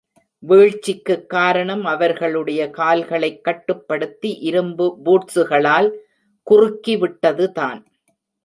[0.47, 5.91] வீழ்ச்சிக்குக் காரணம் அவர்களுடைய கால்களைக் கட்டுப்படுத்தி இரும்பு பூட்சுகளால்
[6.51, 7.85] குறிக்கிவிட்டதுதான்.